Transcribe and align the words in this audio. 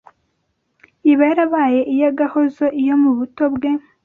iba 1.11 1.23
yarabaye 1.29 1.79
iy’agahozo 1.93 2.65
iyo 2.81 2.95
mu 3.01 3.11
buto 3.17 3.45
bwe 3.55 3.71